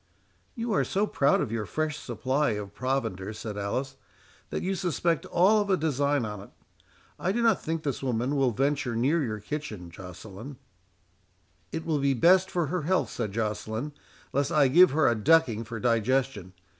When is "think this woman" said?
7.61-8.35